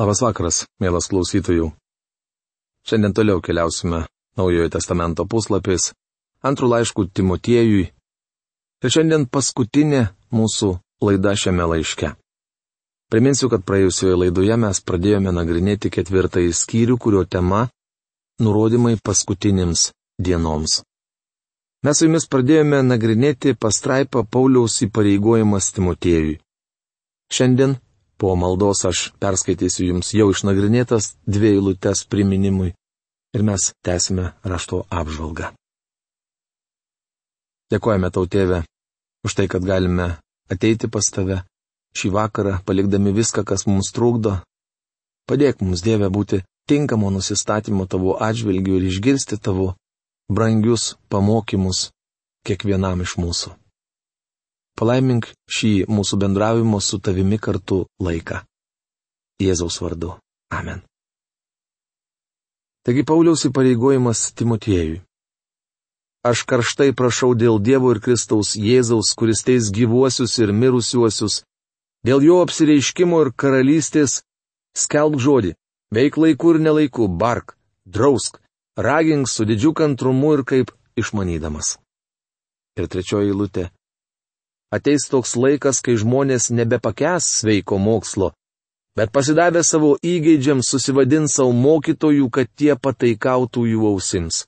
Labas 0.00 0.22
vakaras, 0.24 0.58
mielas 0.80 1.10
klausytojų. 1.12 1.66
Šiandien 2.88 3.12
toliau 3.12 3.42
keliausime 3.44 4.06
Naujojo 4.38 4.70
testamento 4.72 5.26
puslapiais, 5.28 5.90
antrų 6.40 6.70
laiškų 6.72 7.02
Timotiejui. 7.12 7.82
Ir 8.80 8.94
šiandien 8.94 9.26
paskutinė 9.28 10.06
mūsų 10.32 10.70
laida 11.04 11.34
šiame 11.36 11.66
laiške. 11.74 12.14
Priminsiu, 13.12 13.50
kad 13.52 13.66
praėjusioje 13.68 14.16
laidoje 14.22 14.56
mes 14.62 14.80
pradėjome 14.80 15.34
nagrinėti 15.36 15.92
ketvirtąjį 15.92 16.56
skyrių, 16.62 16.96
kurio 16.96 17.26
tema- 17.28 17.68
nurodymai 18.44 18.96
paskutinėms 19.04 19.90
dienoms. 20.16 20.80
Mes 21.84 21.98
su 21.98 22.08
jumis 22.08 22.24
pradėjome 22.24 22.80
nagrinėti 22.88 23.52
pastraipą 23.52 24.24
Pauliaus 24.24 24.80
įpareigojimas 24.80 25.72
Timotiejui. 25.76 26.40
Šiandien 27.28 27.76
Po 28.20 28.34
maldos 28.36 28.84
aš 28.84 28.98
perskaitysiu 29.22 29.86
jums 29.94 30.12
jau 30.12 30.28
išnagrinėtas 30.28 31.14
dvi 31.24 31.54
eilutes 31.54 32.04
priminimui 32.04 32.74
ir 33.32 33.44
mes 33.46 33.70
tęsime 33.86 34.34
rašto 34.44 34.82
apžvalgą. 34.92 35.54
Dėkojame 37.72 38.10
tau, 38.12 38.26
tėve, 38.26 38.64
už 39.24 39.36
tai, 39.38 39.46
kad 39.48 39.64
galime 39.64 40.18
ateiti 40.52 40.90
pas 40.90 41.06
tave 41.14 41.40
šį 41.96 42.10
vakarą, 42.16 42.58
palikdami 42.66 43.14
viską, 43.14 43.44
kas 43.46 43.64
mums 43.70 43.92
trukdo. 43.94 44.40
Padėk 45.30 45.62
mums, 45.62 45.80
Dieve, 45.86 46.10
būti 46.10 46.42
tinkamo 46.68 47.10
nusistatymo 47.14 47.86
tavo 47.86 48.18
atžvilgių 48.18 48.76
ir 48.78 48.88
išgirsti 48.90 49.38
tavo 49.38 49.72
brangius 50.30 50.96
pamokymus 51.08 51.88
kiekvienam 52.46 53.06
iš 53.06 53.16
mūsų. 53.22 53.54
Palaimink 54.80 55.26
šį 55.44 55.70
mūsų 55.92 56.16
bendravimo 56.22 56.78
su 56.80 56.96
tavimi 57.04 57.36
kartu 57.36 57.82
laiką. 58.00 58.38
Jėzaus 59.44 59.74
vardu. 59.84 60.14
Amen. 60.56 60.78
Taigi 62.88 63.02
Pauliaus 63.04 63.44
įpareigojimas 63.44 64.22
Timotiejui. 64.40 65.02
Aš 66.24 66.46
karštai 66.48 66.94
prašau 66.96 67.34
dėl 67.36 67.60
Dievo 67.60 67.90
ir 67.92 68.00
Kristaus 68.00 68.54
Jėzaus, 68.56 69.10
kuris 69.20 69.44
teis 69.44 69.68
gyvuosius 69.68 70.38
ir 70.40 70.52
mirusiuosius, 70.56 71.42
dėl 72.04 72.24
jo 72.24 72.38
apsireiškimo 72.44 73.20
ir 73.26 73.30
karalystės, 73.36 74.22
skelb 74.72 75.18
žodį, 75.20 75.52
veik 75.92 76.16
laiku 76.16 76.54
ir 76.54 76.60
nelaiku, 76.64 77.08
bark, 77.08 77.52
drausk, 77.84 78.40
ragink 78.80 79.28
su 79.28 79.44
didžiu 79.44 79.74
kantrumu 79.76 80.32
ir 80.38 80.44
kaip 80.48 80.72
išmanydamas. 80.96 81.76
Ir 82.80 82.88
trečioji 82.88 83.34
eilutė 83.34 83.68
ateis 84.70 85.08
toks 85.10 85.34
laikas, 85.36 85.82
kai 85.82 85.96
žmonės 85.98 86.50
nebepakęs 86.54 87.26
sveiko 87.40 87.78
mokslo, 87.78 88.30
bet 88.96 89.12
pasidavę 89.12 89.62
savo 89.66 89.96
įgeidžiams 90.02 90.70
susivadins 90.70 91.34
savo 91.38 91.52
mokytojų, 91.52 92.30
kad 92.30 92.50
tie 92.54 92.76
pataikautų 92.76 93.66
jų 93.72 93.86
ausims. 93.90 94.44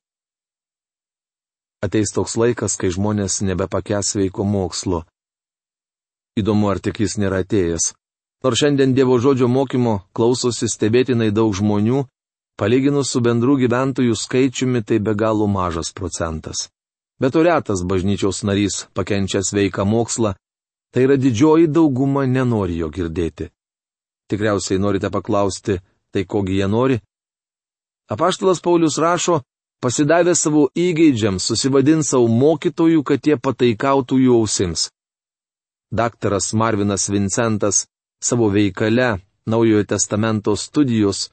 Ateis 1.83 2.15
toks 2.15 2.37
laikas, 2.39 2.79
kai 2.79 2.93
žmonės 2.95 3.41
nebepakęs 3.43 4.15
sveiko 4.15 4.47
mokslo. 4.47 5.03
Įdomu, 6.39 6.71
ar 6.71 6.79
tik 6.79 7.03
jis 7.03 7.19
nėra 7.19 7.43
atėjęs. 7.43 7.93
Nors 8.43 8.59
šiandien 8.59 8.95
Dievo 8.95 9.19
žodžio 9.23 9.47
mokymo 9.51 10.01
klausosi 10.17 10.71
stebėtinai 10.71 11.31
daug 11.35 11.53
žmonių, 11.55 12.07
palyginus 12.59 13.13
su 13.15 13.23
bendrų 13.23 13.59
gyventojų 13.67 14.17
skaičiumi 14.19 14.83
tai 14.87 14.99
be 14.99 15.15
galo 15.19 15.47
mažas 15.51 15.93
procentas 15.95 16.72
bet 17.23 17.39
retas 17.39 17.85
bažnyčios 17.87 18.43
narys 18.43 18.77
pakenčia 18.97 19.43
sveiką 19.47 19.85
mokslą, 19.87 20.35
tai 20.91 21.07
yra 21.07 21.17
didžioji 21.17 21.69
dauguma 21.71 22.27
nenori 22.27 22.81
jo 22.83 22.89
girdėti. 22.91 23.53
Tikriausiai 24.29 24.83
norite 24.83 25.11
paklausti, 25.11 25.79
tai 26.11 26.25
kogi 26.27 26.59
jie 26.59 26.67
nori? 26.67 26.99
Apaštalas 28.11 28.61
Paulius 28.61 28.99
rašo, 28.99 29.41
pasidavę 29.83 30.35
savo 30.35 30.67
įgeidžiams, 30.75 31.47
susivadins 31.47 32.11
savo 32.11 32.27
mokytojų, 32.27 33.05
kad 33.07 33.23
jie 33.27 33.39
pataikautų 33.39 34.19
jų 34.25 34.41
ausims. 34.43 34.89
Daktaras 35.93 36.53
Marvinas 36.59 37.09
Vincentas 37.13 37.87
savo 38.23 38.51
veikale 38.51 39.21
Naujojo 39.47 39.85
testamento 39.85 40.57
studijos 40.57 41.31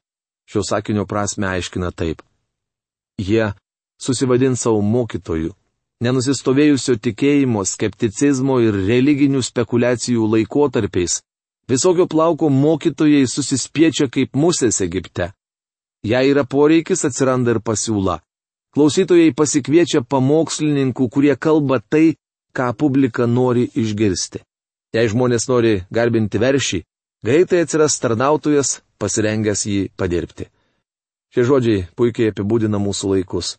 šio 0.49 0.63
sakinio 0.65 1.05
prasme 1.05 1.47
aiškina 1.47 1.91
taip. 1.91 2.21
Jie 3.21 3.51
susivadins 4.01 4.63
savo 4.65 4.81
mokytojų, 4.81 5.53
nenusistovėjusio 6.03 6.95
tikėjimo, 7.03 7.65
skepticizmo 7.67 8.59
ir 8.63 8.77
religinių 8.87 9.41
spekulacijų 9.43 10.27
laikotarpiais, 10.33 11.19
visokio 11.69 12.07
plauko 12.07 12.49
mokytojai 12.49 13.25
susispiečia 13.27 14.07
kaip 14.11 14.35
musės 14.35 14.81
Egipte. 14.85 15.33
Jei 16.03 16.31
yra 16.31 16.45
poreikis, 16.47 17.03
atsiranda 17.03 17.51
ir 17.51 17.59
pasiūla. 17.59 18.21
Klausytojai 18.75 19.33
pasikviečia 19.35 20.03
pamokslininkų, 20.05 21.09
kurie 21.11 21.35
kalba 21.35 21.81
tai, 21.81 22.15
ką 22.55 22.71
publika 22.77 23.27
nori 23.27 23.67
išgirsti. 23.75 24.43
Jei 24.95 25.09
žmonės 25.11 25.49
nori 25.49 25.73
garbinti 25.93 26.39
veršį, 26.41 26.79
greitai 27.25 27.65
atsiras 27.65 27.99
tarnautojas, 27.99 28.79
pasirengęs 29.01 29.65
jį 29.67 29.81
padirbti. 29.99 30.47
Šie 31.33 31.43
žodžiai 31.45 31.87
puikiai 31.97 32.31
apibūdina 32.31 32.79
mūsų 32.81 33.11
laikus. 33.17 33.57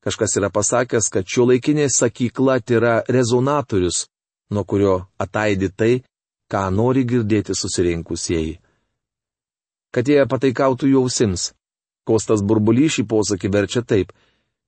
Kažkas 0.00 0.36
yra 0.40 0.48
pasakęs, 0.48 1.10
kad 1.12 1.28
šio 1.28 1.44
laikinė 1.50 1.90
sakykla 1.92 2.60
tai 2.64 2.78
yra 2.78 2.94
rezonatorius, 3.08 4.06
nuo 4.50 4.64
kurio 4.64 4.94
ataidi 5.20 5.68
tai, 5.68 5.92
ką 6.50 6.62
nori 6.72 7.04
girdėti 7.04 7.54
susirinkusieji. 7.54 8.56
Kad 9.92 10.08
jie 10.08 10.24
pataikautų 10.26 10.88
jų 10.90 11.02
ausims. 11.04 11.50
Kostas 12.08 12.40
burbulys 12.42 12.96
šį 12.96 13.04
posakį 13.10 13.50
verčia 13.52 13.82
taip, 13.84 14.14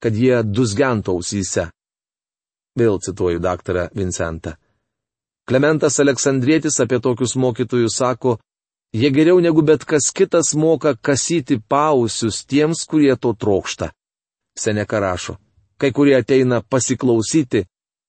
kad 0.03 0.13
jie 0.15 0.43
dusgentų 0.43 1.15
ausyse. 1.17 1.65
Vėl 2.77 2.99
cituoju 3.01 3.41
daktarą 3.41 3.87
Vincentą. 3.97 4.53
Klementas 5.49 5.99
Aleksandrietis 5.99 6.79
apie 6.79 7.01
tokius 7.03 7.33
mokytojus 7.35 7.97
sako, 7.99 8.37
jie 8.95 9.09
geriau 9.11 9.41
negu 9.43 9.65
bet 9.65 9.83
kas 9.83 10.11
kitas 10.15 10.53
moka 10.55 10.93
kasyti 10.95 11.57
pausius 11.59 12.45
tiems, 12.45 12.85
kurie 12.87 13.15
to 13.17 13.33
trokšta. 13.33 13.91
Seneka 14.59 14.99
rašo, 14.99 15.37
kai 15.77 15.91
kurie 15.91 16.15
ateina 16.17 16.61
pasiklausyti, 16.61 17.65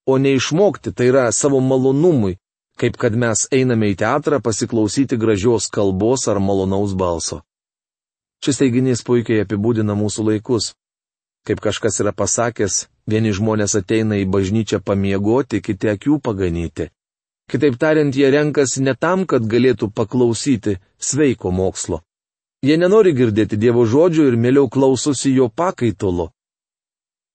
o 0.06 0.18
ne 0.18 0.34
išmokti, 0.34 0.92
tai 0.92 1.08
yra 1.08 1.32
savo 1.32 1.60
malonumui, 1.60 2.36
kaip 2.76 2.98
kad 3.00 3.16
mes 3.16 3.46
einame 3.54 3.90
į 3.92 3.98
teatrą 4.02 4.40
pasiklausyti 4.44 5.16
gražios 5.16 5.70
kalbos 5.72 6.28
ar 6.28 6.40
malonaus 6.40 6.94
balso. 6.94 7.40
Šis 8.44 8.60
teiginys 8.60 9.04
puikiai 9.06 9.44
apibūdina 9.44 9.94
mūsų 9.96 10.26
laikus. 10.28 10.74
Kaip 11.48 11.60
kažkas 11.64 12.00
yra 12.00 12.12
pasakęs, 12.12 12.88
vieni 13.08 13.32
žmonės 13.32 13.76
ateina 13.80 14.18
į 14.20 14.26
bažnyčią 14.28 14.80
pamiegoti, 14.84 15.62
kiti 15.64 15.88
akių 15.92 16.18
paganyti. 16.20 16.90
Kitaip 17.48 17.76
tariant, 17.80 18.16
jie 18.16 18.28
renkasi 18.32 18.82
ne 18.84 18.94
tam, 18.96 19.24
kad 19.28 19.44
galėtų 19.44 19.90
paklausyti 19.92 20.78
sveiko 20.98 21.52
mokslo. 21.52 22.00
Jie 22.64 22.78
nenori 22.80 23.12
girdėti 23.12 23.58
Dievo 23.60 23.84
žodžių 23.84 24.28
ir 24.30 24.36
mieliau 24.40 24.70
klausosi 24.72 25.34
jo 25.36 25.50
pakaitolo. 25.52 26.30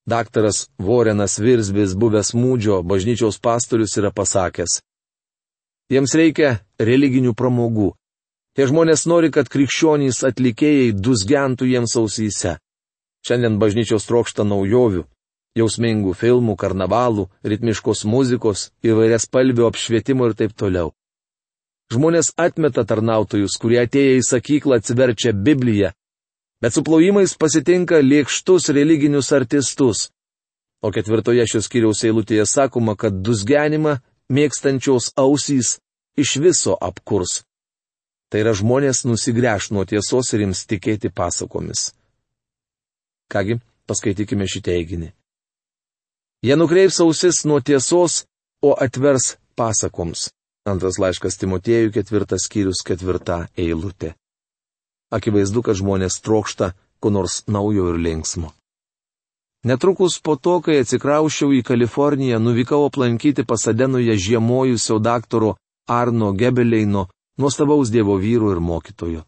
Daktaras 0.09 0.67
Vorenas 0.81 1.37
Virsbis, 1.37 1.93
buvęs 1.93 2.33
mūdžio 2.33 2.81
bažnyčiaus 2.81 3.37
pastorius, 3.37 3.93
yra 3.99 4.09
pasakęs. 4.09 4.79
Jiems 5.93 6.15
reikia 6.17 6.49
religinių 6.81 7.35
pramogų. 7.37 7.91
Tie 8.57 8.65
žmonės 8.69 9.05
nori, 9.09 9.29
kad 9.29 9.49
krikščionys 9.53 10.23
atlikėjai 10.25 10.95
dusgentų 10.97 11.69
jiems 11.69 11.93
ausyse. 12.01 12.55
Šiandien 13.25 13.59
bažnyčios 13.61 14.07
trokšta 14.09 14.45
naujovių- 14.49 15.05
jausmingų 15.59 16.15
filmų, 16.17 16.57
karnavalų, 16.57 17.29
ritmiškos 17.45 18.05
muzikos, 18.05 18.71
įvairias 18.81 19.29
palvių 19.29 19.69
apšvietimo 19.69 20.29
ir 20.29 20.33
taip 20.33 20.57
toliau. 20.57 20.93
Žmonės 21.93 22.33
atmeta 22.37 22.85
tarnautojus, 22.85 23.57
kurie 23.61 23.79
atėję 23.85 24.17
į 24.17 24.25
sakyklą 24.25 24.81
atsiverčia 24.81 25.33
Bibliją 25.33 25.93
bet 26.61 26.75
su 26.75 26.83
plojimais 26.83 27.35
pasitinka 27.39 28.01
lėkštus 28.03 28.69
religinius 28.75 29.31
artistus. 29.35 30.09
O 30.83 30.91
ketvirtoje 30.95 31.43
šios 31.47 31.67
kiriaus 31.71 32.03
eilutėje 32.07 32.45
sakoma, 32.47 32.95
kad 32.95 33.19
dusgenimą 33.23 33.97
mėgstančios 34.31 35.11
ausys 35.19 35.77
iš 36.19 36.37
viso 36.39 36.75
apkurs. 36.79 37.41
Tai 38.29 38.43
yra 38.43 38.53
žmonės 38.53 39.03
nusigręš 39.09 39.71
nuo 39.73 39.85
tiesos 39.89 40.29
ir 40.33 40.45
jiems 40.45 40.65
tikėti 40.69 41.09
pasakomis. 41.09 41.89
Kągi, 43.29 43.59
paskaitykime 43.89 44.45
šį 44.49 44.61
teiginį. 44.69 45.09
Jie 46.45 46.55
nukreips 46.55 47.01
ausis 47.03 47.43
nuo 47.49 47.59
tiesos, 47.59 48.23
o 48.61 48.75
atvers 48.77 49.35
pasakoms. 49.59 50.29
Antras 50.69 50.99
laiškas 51.01 51.39
Timotėjų 51.41 51.91
ketvirtas 51.97 52.45
skyrius 52.47 52.83
ketvirta 52.85 53.47
eilutė. 53.57 54.13
Akivaizdu, 55.09 55.61
kad 55.65 55.75
žmonės 55.79 56.21
trokšta 56.21 56.73
ko 56.99 57.09
nors 57.09 57.43
naujo 57.47 57.89
ir 57.93 57.97
linksmo. 57.99 58.51
Netrukus 59.63 60.19
po 60.23 60.35
to, 60.35 60.59
kai 60.63 60.79
atsikraušiau 60.79 61.51
į 61.57 61.63
Kaliforniją, 61.67 62.39
nuvykau 62.39 62.85
aplankyti 62.87 63.43
Pasadenoje 63.43 64.15
žiemojusio 64.15 64.99
daktaro 65.03 65.55
Arno 65.87 66.31
Gebeleino, 66.31 67.07
nuostabaus 67.37 67.91
Dievo 67.91 68.15
vyru 68.15 68.53
ir 68.53 68.61
mokytojo. 68.63 69.25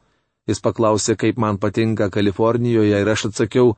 Jis 0.48 0.64
paklausė, 0.64 1.18
kaip 1.20 1.38
man 1.38 1.60
patinka 1.60 2.10
Kalifornijoje 2.10 3.02
ir 3.02 3.10
aš 3.12 3.26
atsakiau, 3.32 3.76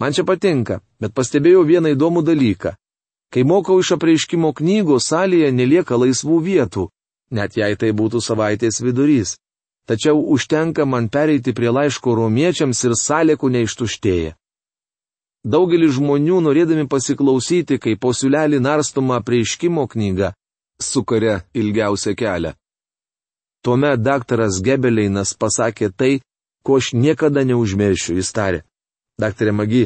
man 0.00 0.14
čia 0.14 0.22
patinka, 0.24 0.80
bet 1.00 1.14
pastebėjau 1.14 1.64
vieną 1.66 1.96
įdomų 1.96 2.22
dalyką. 2.22 2.76
Kai 3.34 3.42
mokau 3.42 3.80
iš 3.82 3.96
apreiškimo 3.96 4.52
knygų, 4.54 5.00
salėje 5.02 5.50
nelieka 5.52 5.98
laisvų 5.98 6.38
vietų, 6.46 6.86
net 7.34 7.58
jei 7.58 7.74
tai 7.74 7.90
būtų 7.90 8.22
savaitės 8.22 8.78
vidurys. 8.80 9.34
Tačiau 9.86 10.18
užtenka 10.34 10.84
man 10.84 11.08
pereiti 11.08 11.54
prie 11.54 11.70
laiško 11.70 12.14
romiečiams 12.18 12.82
ir 12.88 12.94
salėkų 12.98 13.50
neištuštėja. 13.54 14.34
Daugelis 15.46 15.94
žmonių, 15.94 16.40
norėdami 16.42 16.88
pasiklausyti, 16.90 17.78
kaip 17.78 18.00
posiulelį 18.02 18.58
narstoma 18.58 19.20
prieškimo 19.22 19.84
knyga, 19.92 20.32
sukaria 20.82 21.44
ilgiausią 21.54 22.16
kelią. 22.18 22.52
Tuomet 23.62 24.02
daktaras 24.02 24.58
Gebeleinas 24.62 25.34
pasakė 25.38 25.92
tai, 25.94 26.18
ko 26.66 26.80
aš 26.80 26.92
niekada 26.94 27.44
neužmiršiu, 27.46 28.16
jis 28.18 28.32
tarė. 28.34 28.64
Daktarė 29.22 29.52
Magi, 29.54 29.84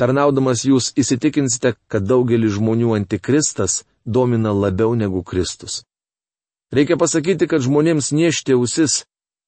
tarnaudamas 0.00 0.64
jūs 0.64 0.94
įsitikinsite, 0.96 1.74
kad 1.92 2.08
daugelį 2.08 2.48
žmonių 2.56 2.96
antikristas 2.96 3.82
domina 4.04 4.56
labiau 4.56 4.96
negu 4.96 5.20
Kristus. 5.22 5.82
Reikia 6.74 6.96
pasakyti, 6.98 7.46
kad 7.46 7.62
žmonėms 7.62 8.10
niešti 8.10 8.56
ausis, 8.56 9.04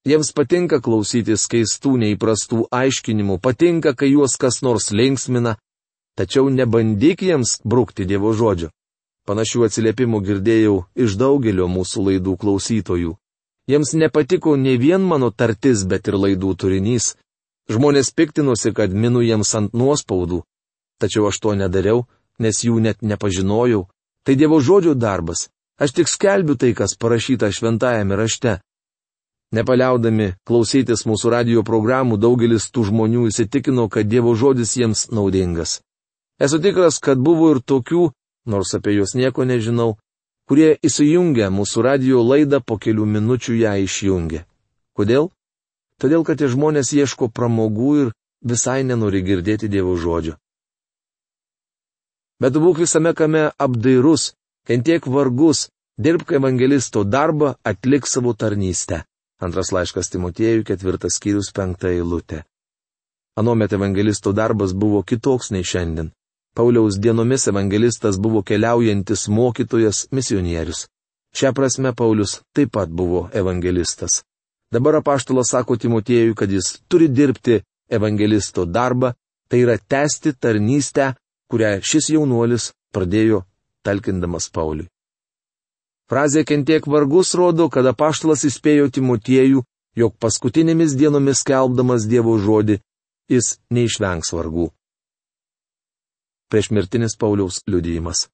jiems 0.06 0.30
patinka 0.30 0.78
klausytis 0.78 1.48
keistų 1.50 1.96
neįprastų 2.04 2.68
aiškinimų, 2.70 3.40
patinka, 3.42 3.94
kai 3.98 4.12
juos 4.12 4.38
kas 4.38 4.62
nors 4.62 4.92
linksmina, 4.94 5.56
tačiau 6.14 6.46
nebandyk 6.50 7.24
jiems 7.26 7.58
brukti 7.64 8.06
Dievo 8.06 8.30
žodžio. 8.30 8.70
Panašių 9.26 9.66
atsiliepimų 9.66 10.22
girdėjau 10.24 10.76
iš 10.96 11.18
daugelio 11.20 11.66
mūsų 11.68 12.04
laidų 12.06 12.36
klausytojų. 12.40 13.16
Jiems 13.68 13.92
nepatiko 14.00 14.54
ne 14.56 14.78
vien 14.80 15.02
mano 15.04 15.28
tartis, 15.30 15.82
bet 15.84 16.08
ir 16.08 16.16
laidų 16.16 16.54
turinys. 16.56 17.16
Žmonės 17.68 18.14
piktinosi, 18.16 18.72
kad 18.72 18.94
minu 18.94 19.20
jiems 19.20 19.52
ant 19.58 19.74
nuospaudų. 19.76 20.40
Tačiau 21.02 21.28
aš 21.28 21.42
to 21.44 21.52
nedariau, 21.58 22.06
nes 22.40 22.62
jų 22.64 22.80
net 22.80 23.02
nepažinojau. 23.02 23.84
Tai 24.24 24.34
Dievo 24.38 24.62
žodžio 24.64 24.94
darbas. 24.94 25.50
Aš 25.78 25.92
tik 25.94 26.08
skelbiu 26.10 26.56
tai, 26.58 26.72
kas 26.74 26.96
parašyta 26.98 27.52
šventajame 27.54 28.16
rašte. 28.18 28.58
Nepaliaudami 29.54 30.34
klausytis 30.44 31.06
mūsų 31.08 31.30
radio 31.32 31.62
programų, 31.64 32.18
daugelis 32.20 32.66
tų 32.74 32.88
žmonių 32.90 33.28
įsitikino, 33.30 33.86
kad 33.88 34.10
Dievo 34.10 34.34
žodis 34.34 34.74
jiems 34.76 35.06
naudingas. 35.14 35.78
Esu 36.42 36.58
tikras, 36.60 36.98
kad 36.98 37.22
buvo 37.22 37.54
ir 37.54 37.62
tokių, 37.62 38.10
nors 38.50 38.74
apie 38.74 38.98
juos 38.98 39.14
nieko 39.14 39.46
nežinau, 39.48 39.94
kurie 40.50 40.74
įsijungia 40.82 41.48
mūsų 41.54 41.86
radio 41.86 42.20
laidą 42.26 42.60
po 42.60 42.76
kelių 42.76 43.06
minučių 43.14 43.56
ją 43.62 43.72
išjungia. 43.86 44.44
Kodėl? 44.98 45.30
Todėl, 46.02 46.26
kad 46.26 46.42
tie 46.42 46.50
žmonės 46.50 46.92
ieško 46.94 47.30
pramogų 47.30 47.90
ir 48.02 48.12
visai 48.42 48.82
nenori 48.82 49.22
girdėti 49.22 49.70
Dievo 49.70 49.96
žodžio. 49.96 50.36
Bet 52.38 52.54
būk 52.54 52.84
visame 52.84 53.14
kame 53.18 53.48
apdairus, 53.58 54.34
kentiek 54.68 55.06
vargus, 55.06 55.68
dirbk 55.98 56.32
evangelisto 56.38 57.04
darbą, 57.04 57.54
atlik 57.64 58.06
savo 58.06 58.34
tarnystę. 58.34 59.02
Antras 59.40 59.72
laiškas 59.72 60.10
Timotiejui, 60.10 60.64
ketvirtas 60.66 61.16
skyrius, 61.16 61.52
penkta 61.54 61.88
eilutė. 61.94 62.42
Anomet 63.38 63.72
evangelisto 63.72 64.32
darbas 64.34 64.74
buvo 64.74 65.02
kitoks 65.02 65.52
nei 65.54 65.64
šiandien. 65.64 66.10
Pauliaus 66.58 66.98
dienomis 66.98 67.46
evangelistas 67.46 68.18
buvo 68.18 68.42
keliaujantis 68.42 69.28
mokytojas 69.28 70.08
misionierius. 70.10 70.88
Šią 71.36 71.52
prasme 71.54 71.92
Paulius 71.94 72.40
taip 72.52 72.72
pat 72.74 72.90
buvo 72.90 73.28
evangelistas. 73.32 74.22
Dabar 74.72 74.98
apaštalas 74.98 75.52
sako 75.54 75.76
Timotiejui, 75.76 76.34
kad 76.34 76.50
jis 76.50 76.80
turi 76.88 77.08
dirbti 77.08 77.60
evangelisto 77.88 78.64
darbą, 78.66 79.12
tai 79.48 79.62
yra 79.64 79.78
tęsti 79.78 80.34
tarnystę, 80.34 81.14
kurią 81.48 81.78
šis 81.80 82.10
jaunuolis 82.12 82.72
pradėjo 82.92 83.44
talkindamas 83.88 84.48
Pauliui. 84.52 84.88
Frazė 86.08 86.44
kentiek 86.48 86.86
vargus 86.88 87.34
rodo, 87.36 87.68
kad 87.72 87.88
apaštalas 87.88 88.46
įspėjo 88.48 88.88
Timotiejų, 88.92 89.66
jog 89.98 90.16
paskutinėmis 90.22 90.96
dienomis 90.96 91.44
kelbdamas 91.44 92.08
Dievo 92.08 92.38
žodį, 92.40 92.80
jis 93.32 93.56
neišvengs 93.72 94.36
vargų 94.36 94.70
priešmirtinis 96.48 97.16
Pauliaus 97.16 97.60
liudijimas. 97.66 98.28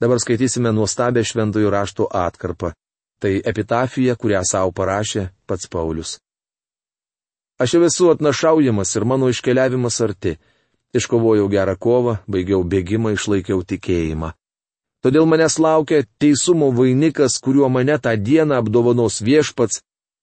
Dabar 0.00 0.18
skaitysime 0.20 0.72
nuostabę 0.72 1.22
šventųjų 1.24 1.70
rašto 1.70 2.08
atkarpą. 2.10 2.72
Tai 3.22 3.32
epitafija, 3.46 4.16
kurią 4.20 4.42
savo 4.44 4.72
parašė 4.74 5.28
pats 5.46 5.68
Paulius. 5.70 6.18
Aš 7.62 7.76
jau 7.76 7.84
esu 7.86 8.10
atnašaujamas 8.10 8.96
ir 8.96 9.06
mano 9.06 9.28
iškeliavimas 9.30 10.00
arti. 10.02 10.34
Iškovojau 10.94 11.48
gerą 11.50 11.74
kovą, 11.74 12.18
baigiau 12.30 12.62
bėgimą, 12.62 13.14
išlaikiau 13.16 13.64
tikėjimą. 13.66 14.30
Todėl 15.04 15.26
manęs 15.28 15.58
laukia 15.60 16.04
teisumo 16.22 16.70
vainikas, 16.72 17.40
kuriuo 17.44 17.68
mane 17.68 17.98
tą 18.00 18.14
dieną 18.16 18.60
apdovanos 18.62 19.18
viešpats, 19.26 19.82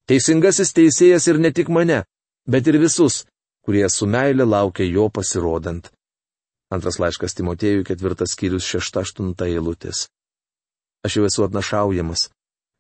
teisingasis 0.10 0.74
teisėjas 0.74 1.28
ir 1.28 1.42
ne 1.44 1.52
tik 1.52 1.70
mane, 1.70 2.00
bet 2.48 2.68
ir 2.72 2.80
visus, 2.82 3.26
kurie 3.62 3.86
su 3.90 4.08
meile 4.08 4.48
laukia 4.48 4.88
jo 4.88 5.10
pasirodant. 5.14 5.92
Antras 6.72 6.98
laiškas 7.04 7.36
Timotėjui, 7.36 7.84
ketvirtas 7.86 8.34
skyrius, 8.34 8.64
šešta 8.64 9.04
aštunta 9.04 9.50
eilutės. 9.52 10.08
Aš 11.06 11.18
jau 11.18 11.28
esu 11.28 11.44
atnašaujamas. 11.44 12.30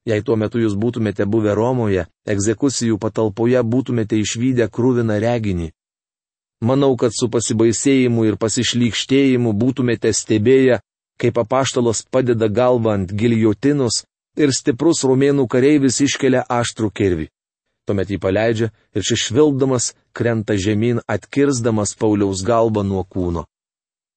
Jei 0.07 0.23
tuo 0.25 0.37
metu 0.39 0.61
jūs 0.61 0.73
būtumėte 0.79 1.27
buvę 1.29 1.53
Romoje, 1.59 2.07
egzekucijų 2.25 2.97
patalpoje 3.03 3.61
būtumėte 3.61 4.17
išvykę 4.17 4.71
krūviną 4.73 5.19
reginį. 5.21 5.69
Manau, 6.61 6.93
kad 6.93 7.13
su 7.15 7.25
pasibaisėjimu 7.33 8.27
ir 8.29 8.37
pasišlykštėjimu 8.37 9.53
būtumėte 9.57 10.11
stebėję, 10.13 10.77
kaip 11.21 11.37
apaštalas 11.41 12.03
padeda 12.05 12.49
galvą 12.49 12.93
ant 12.97 13.13
giliotinus 13.13 14.03
ir 14.37 14.53
stiprus 14.53 15.01
romėnų 15.05 15.47
kareivis 15.49 15.97
iškelia 16.05 16.43
aštrų 16.49 16.91
kirvį. 16.93 17.27
Tuomet 17.89 18.11
jį 18.13 18.19
paleidžia 18.21 18.69
ir 18.93 19.05
šis 19.05 19.25
švildamas 19.27 19.91
krenta 20.13 20.53
žemyn, 20.53 21.01
atkirsdamas 21.09 21.95
Pauliaus 21.97 22.43
galvą 22.45 22.85
nuo 22.85 23.01
kūno. 23.03 23.47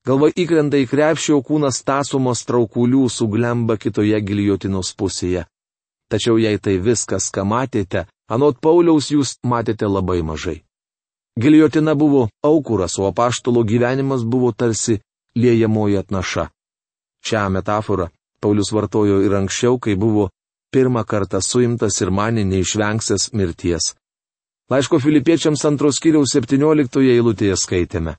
Galva 0.04 0.28
įkrenta 0.28 0.76
į 0.76 0.84
krepšį, 0.90 1.32
o 1.32 1.40
kūnas 1.40 1.80
tasomos 1.80 2.44
traukulių 2.44 3.06
suglemba 3.08 3.78
kitoje 3.80 4.20
giliotinos 4.20 4.92
pusėje. 4.92 5.46
Tačiau 6.12 6.36
jei 6.36 6.60
tai 6.60 6.76
viskas, 6.76 7.30
ką 7.32 7.46
matėte, 7.48 8.04
anot 8.28 8.60
Pauliaus 8.60 9.08
jūs 9.08 9.38
matėte 9.40 9.88
labai 9.88 10.20
mažai. 10.20 10.60
Giliotina 11.40 11.94
buvo 11.94 12.28
aukuras, 12.42 12.98
o 12.98 13.06
apaštalo 13.06 13.62
gyvenimas 13.62 14.24
buvo 14.24 14.52
tarsi 14.52 15.00
liejamoji 15.36 15.98
atnaša. 15.98 16.48
Šią 17.26 17.48
metaforą 17.50 18.08
Paulius 18.40 18.72
vartojo 18.72 19.22
ir 19.24 19.34
anksčiau, 19.34 19.78
kai 19.78 19.96
buvo 19.96 20.28
pirmą 20.72 21.04
kartą 21.04 21.40
suimtas 21.40 22.00
ir 22.02 22.10
manė 22.10 22.44
neišvengsęs 22.44 23.32
mirties. 23.32 23.94
Laiško 24.70 25.00
filipiečiams 25.00 25.64
antros 25.64 25.98
kiriaus 26.00 26.36
17 26.36 27.00
eilutėje 27.16 27.56
skaitėme 27.56 28.14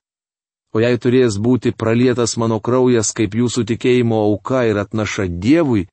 o 0.76 0.82
jei 0.84 0.98
turės 1.00 1.38
būti 1.40 1.72
pralietas 1.72 2.36
mano 2.42 2.60
kraujas 2.60 3.14
kaip 3.16 3.38
jūsų 3.40 3.64
tikėjimo 3.70 4.18
auka 4.28 4.66
ir 4.68 4.82
atnaša 4.82 5.30
Dievui, 5.32 5.86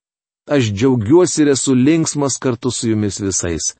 aš 0.50 0.72
džiaugiuosi 0.74 1.44
ir 1.44 1.52
esu 1.52 1.76
linksmas 1.78 2.40
kartu 2.42 2.72
su 2.74 2.90
jumis 2.90 3.20
visais. 3.22 3.76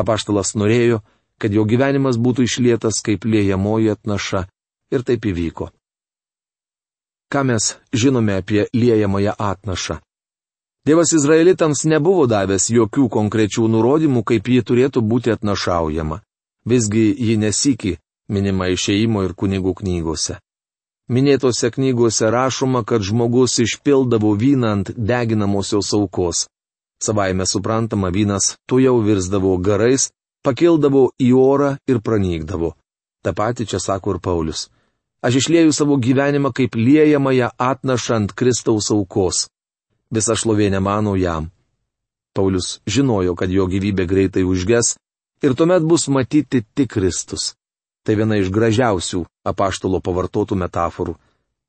Apaštalas 0.00 0.54
norėjo, 0.56 1.02
kad 1.38 1.54
jo 1.54 1.64
gyvenimas 1.64 2.18
būtų 2.18 2.46
išlietas 2.48 3.02
kaip 3.06 3.24
liejamoji 3.24 3.92
atnaša, 3.94 4.46
ir 4.90 5.04
taip 5.04 5.26
įvyko. 5.30 5.70
Ką 7.28 7.44
mes 7.44 7.76
žinome 7.92 8.38
apie 8.40 8.66
liejamąją 8.72 9.32
atnašą? 9.38 9.98
Dievas 10.86 11.12
Izraelitams 11.12 11.84
nebuvo 11.84 12.24
davęs 12.26 12.70
jokių 12.72 13.08
konkrečių 13.12 13.66
nurodymų, 13.68 14.22
kaip 14.24 14.48
ji 14.48 14.62
turėtų 14.64 15.02
būti 15.04 15.34
atnašaujama. 15.34 16.22
Visgi 16.64 17.12
ji 17.12 17.36
nesikį 17.36 17.98
minima 18.32 18.70
išeimo 18.72 19.24
ir 19.26 19.34
kunigų 19.36 19.74
knygose. 19.82 20.38
Minėtose 21.12 21.70
knygose 21.72 22.30
rašoma, 22.32 22.84
kad 22.84 23.04
žmogus 23.04 23.58
išpildavo 23.64 24.32
vyną 24.36 24.72
ant 24.76 24.92
deginamosios 24.96 25.92
aukos. 25.96 26.46
Savaime 27.04 27.46
suprantama, 27.46 28.08
vynas 28.08 28.56
tu 28.68 28.80
jau 28.80 28.96
virsdavo 29.04 29.54
garais, 29.60 30.08
pakildavo 30.44 31.10
į 31.20 31.32
orą 31.36 31.74
ir 31.88 32.00
pranykdavo. 32.04 32.74
Ta 33.22 33.32
pati 33.32 33.66
čia 33.66 33.80
sako 33.82 34.16
ir 34.16 34.20
Paulius. 34.22 34.68
Aš 35.20 35.40
išlieju 35.40 35.72
savo 35.72 35.96
gyvenimą 35.96 36.52
kaip 36.54 36.76
liejamąją 36.78 37.50
atnašant 37.58 38.32
Kristaus 38.32 38.90
aukos. 38.94 39.48
Visa 40.10 40.36
šlovė 40.38 40.70
nemano 40.70 41.16
jam. 41.18 41.50
Paulius 42.34 42.78
žinojo, 42.86 43.34
kad 43.34 43.50
jo 43.50 43.66
gyvybė 43.66 44.06
greitai 44.06 44.44
užges 44.46 44.94
ir 45.42 45.54
tuomet 45.58 45.82
bus 45.82 46.08
matyti 46.08 46.62
tik 46.74 46.92
Kristus. 46.94 47.54
Tai 48.06 48.14
viena 48.14 48.38
iš 48.38 48.52
gražiausių 48.54 49.24
apaštalo 49.50 50.00
pavartotų 50.00 50.56
metaforų. 50.56 51.16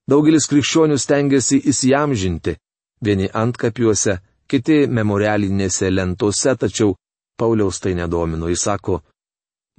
Daugelis 0.09 0.47
krikščionių 0.49 0.97
stengiasi 0.97 1.59
įsiamžinti, 1.69 2.55
vieni 3.01 3.27
antkapiuose, 3.33 4.19
kiti 4.49 4.85
memorialinėse 4.87 5.89
lentose, 5.91 6.55
tačiau 6.55 6.95
Pauliaus 7.39 7.79
tai 7.79 7.93
nedomino. 7.95 8.49
Jis 8.51 8.65
sako, 8.67 8.99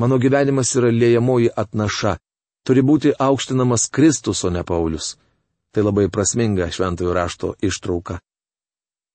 mano 0.01 0.19
gyvenimas 0.23 0.73
yra 0.79 0.91
lėjamoji 0.93 1.53
atnaša. 1.63 2.17
Turi 2.67 2.83
būti 2.85 3.13
aukštinamas 3.27 3.89
Kristus, 3.95 4.45
o 4.45 4.51
ne 4.51 4.65
Paulius. 4.65 5.17
Tai 5.73 5.85
labai 5.87 6.09
prasminga 6.09 6.71
šventojo 6.73 7.13
rašto 7.17 7.55
ištrauka. 7.69 8.19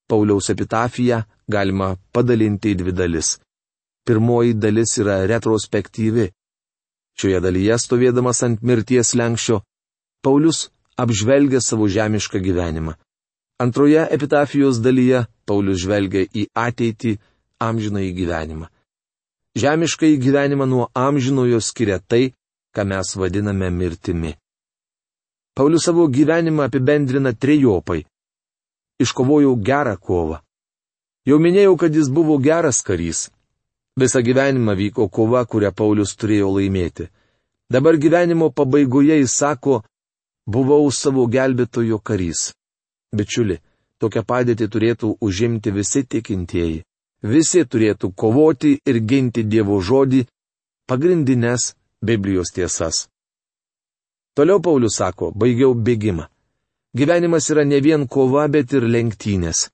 Pauliaus 0.09 0.49
epitafiją 0.53 1.23
galima 1.47 1.95
padalinti 2.13 2.73
į 2.73 2.79
dvi 2.81 2.93
dalis. 2.93 3.35
Pirmoji 4.05 4.53
dalis 4.53 4.97
yra 5.01 5.23
retrospektyvi. 5.29 6.29
Šioje 7.17 7.39
dalyje 7.41 7.77
stovėdamas 7.81 8.43
ant 8.45 8.61
mirties 8.61 9.13
lenkščio, 9.17 9.61
Paulius 10.25 10.69
apžvelgia 10.97 11.61
savo 11.61 11.87
žemišką 11.87 12.41
gyvenimą. 12.41 12.95
Antroje 13.61 14.07
epitafijos 14.11 14.81
dalyje 14.83 15.25
Paulius 15.47 15.83
žvelgia 15.85 16.25
į 16.27 16.47
ateitį, 16.65 17.15
amžinąjį 17.59 18.11
gyvenimą. 18.19 18.71
Žemišką 19.55 20.09
į 20.13 20.17
gyvenimą 20.25 20.65
nuo 20.67 20.89
amžinojo 20.93 21.61
skiria 21.63 21.99
tai, 21.99 22.33
ką 22.75 22.83
mes 22.83 23.15
vadiname 23.15 23.69
mirtimi. 23.71 24.35
Paulius 25.55 25.87
savo 25.87 26.07
gyvenimą 26.11 26.67
apibendrina 26.67 27.31
trejopai 27.31 28.03
iškovojau 28.99 29.55
gerą 29.55 29.95
kovą. 29.97 30.39
Jau 31.25 31.39
minėjau, 31.41 31.75
kad 31.77 31.95
jis 31.95 32.09
buvo 32.11 32.37
geras 32.37 32.81
karys. 32.85 33.29
Visą 33.99 34.21
gyvenimą 34.21 34.75
vyko 34.75 35.07
kova, 35.09 35.45
kurią 35.47 35.71
Paulius 35.71 36.15
turėjo 36.19 36.51
laimėti. 36.57 37.07
Dabar 37.71 37.97
gyvenimo 37.97 38.51
pabaigoje 38.51 39.17
jis 39.21 39.33
sako, 39.33 39.81
buvau 40.45 40.91
savo 40.91 41.25
gelbėtojo 41.31 41.99
karys. 42.03 42.51
Bičiuli, 43.15 43.57
tokią 43.99 44.21
padėtį 44.27 44.67
turėtų 44.69 45.15
užimti 45.21 45.71
visi 45.71 46.03
tikintieji. 46.03 46.83
Visi 47.25 47.63
turėtų 47.65 48.11
kovoti 48.13 48.75
ir 48.85 48.99
ginti 49.01 49.41
Dievo 49.49 49.79
žodį, 49.81 50.27
pagrindinės 50.85 51.71
Biblijos 52.05 52.51
tiesas. 52.53 53.07
Toliau 54.37 54.61
Paulius 54.61 54.99
sako, 54.99 55.31
baigiau 55.33 55.73
bėgimą. 55.73 56.27
Gyvenimas 56.93 57.49
yra 57.49 57.63
ne 57.65 57.79
vien 57.81 58.05
kova, 58.07 58.45
bet 58.47 58.75
ir 58.77 58.85
lenktynės. 58.85 59.69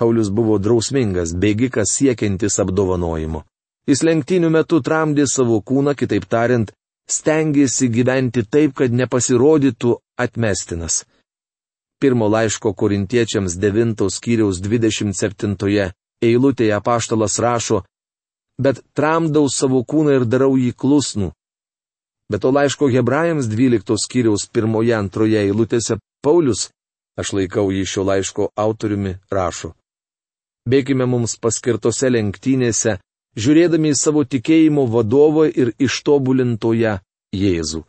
Paulius 0.00 0.30
buvo 0.32 0.56
drausmingas, 0.62 1.34
bėgikas 1.36 1.92
siekiantis 1.98 2.56
apdovanojimo. 2.64 3.44
Jis 3.88 4.04
lenktynių 4.08 4.48
metu 4.54 4.80
tramdė 4.80 5.28
savo 5.28 5.60
kūną, 5.60 5.92
kitaip 5.98 6.24
tariant, 6.24 6.72
stengiasi 7.10 7.90
gyventi 7.92 8.46
taip, 8.48 8.78
kad 8.80 8.96
nepasirodytų 8.96 9.94
atmestinas. 10.24 11.02
Pirmo 12.00 12.32
laiško 12.32 12.72
korintiečiams 12.72 13.58
9 13.60 14.08
skyriaus 14.14 14.62
27 14.64 15.56
eilutėje 16.24 16.74
apaštalas 16.76 17.38
rašo, 17.42 17.82
bet 18.58 18.82
tramdau 18.94 19.48
savo 19.48 19.82
kūną 19.84 20.18
ir 20.18 20.26
darau 20.26 20.56
jį 20.58 20.72
klusnų. 20.74 21.32
Bet 22.28 22.42
to 22.44 22.52
laiško 22.52 22.90
hebrajams 22.92 23.48
12 23.48 23.96
skyriaus 24.04 24.48
1-2 24.52 25.28
eilutėse 25.44 25.96
Paulius, 26.22 26.68
aš 27.16 27.32
laikau 27.32 27.70
jį 27.72 27.84
šio 27.88 28.04
laiško 28.04 28.50
autoriumi, 28.56 29.16
rašo. 29.32 29.72
Bėkime 30.68 31.06
mums 31.08 31.38
paskirtose 31.40 32.10
lenktynėse, 32.12 32.98
žiūrėdami 33.38 33.94
į 33.94 33.96
savo 33.96 34.24
tikėjimo 34.24 34.84
vadovą 34.92 35.46
ir 35.48 35.72
ištobulintoje 35.78 36.98
Jėzų. 37.32 37.84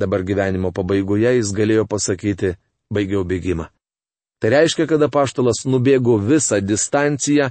Dabar 0.00 0.22
gyvenimo 0.26 0.70
pabaigoje 0.74 1.34
jis 1.36 1.50
galėjo 1.54 1.84
pasakyti, 1.90 2.54
baigiau 2.94 3.24
bėgimą. 3.26 3.68
Tai 4.40 4.50
reiškia, 4.54 4.86
kad 4.88 5.02
apaštalas 5.04 5.66
nubėgo 5.68 6.16
visą 6.16 6.60
distanciją 6.64 7.50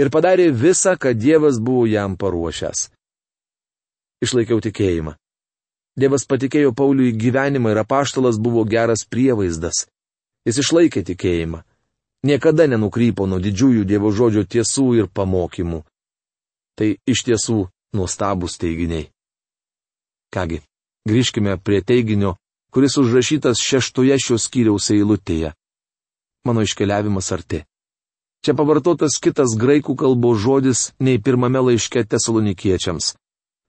ir 0.00 0.10
padarė 0.10 0.48
visą, 0.50 0.96
ką 0.98 1.14
Dievas 1.14 1.60
buvo 1.62 1.86
jam 1.86 2.16
paruošęs. 2.18 2.88
Išlaikiau 4.24 4.58
tikėjimą. 4.64 5.14
Dievas 5.94 6.26
patikėjo 6.26 6.72
Pauliui 6.74 7.14
gyvenimą 7.14 7.70
ir 7.70 7.84
apaštalas 7.84 8.40
buvo 8.42 8.64
geras 8.66 9.06
prievaizdas. 9.06 9.86
Jis 10.44 10.58
išlaikė 10.64 11.04
tikėjimą. 11.06 11.62
Niekada 12.26 12.66
nenukrypo 12.66 13.28
nuo 13.30 13.38
didžiųjų 13.38 13.84
Dievo 13.86 14.10
žodžio 14.10 14.42
tiesų 14.48 14.86
ir 14.98 15.10
pamokymų. 15.12 15.84
Tai 16.74 16.88
iš 17.06 17.22
tiesų 17.28 17.58
nuostabus 17.94 18.58
teiginiai. 18.58 19.10
Kągi, 20.34 20.64
grįžkime 21.06 21.60
prie 21.62 21.78
teiginio, 21.86 22.34
kuris 22.74 22.96
užrašytas 22.98 23.62
šeštoje 23.62 24.18
šios 24.18 24.48
skyriaus 24.48 24.90
eilutėje. 24.90 25.52
Mano 26.44 26.62
iškeliavimas 26.62 27.32
arti. 27.32 27.64
Čia 28.44 28.52
pavartotas 28.52 29.16
kitas 29.24 29.56
graikų 29.56 29.96
kalbos 29.96 30.42
žodis 30.44 30.92
nei 31.00 31.18
pirmame 31.18 31.62
laiške 31.64 32.04
tesalonikiečiams. 32.04 33.14